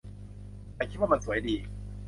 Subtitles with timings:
[0.77, 1.55] ฉันคิดว่ามันสวยดี